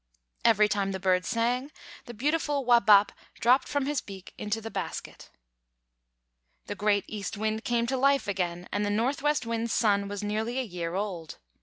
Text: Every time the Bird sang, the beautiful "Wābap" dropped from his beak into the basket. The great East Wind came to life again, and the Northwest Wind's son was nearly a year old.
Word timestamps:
Every 0.43 0.67
time 0.67 0.93
the 0.93 0.99
Bird 0.99 1.25
sang, 1.25 1.71
the 2.05 2.15
beautiful 2.15 2.65
"Wābap" 2.65 3.09
dropped 3.39 3.67
from 3.67 3.85
his 3.85 4.01
beak 4.01 4.33
into 4.35 4.59
the 4.59 4.71
basket. 4.71 5.29
The 6.65 6.73
great 6.73 7.05
East 7.07 7.37
Wind 7.37 7.63
came 7.63 7.85
to 7.85 7.97
life 7.97 8.27
again, 8.27 8.67
and 8.71 8.83
the 8.83 8.89
Northwest 8.89 9.45
Wind's 9.45 9.71
son 9.73 10.07
was 10.07 10.23
nearly 10.23 10.57
a 10.57 10.63
year 10.63 10.95
old. 10.95 11.37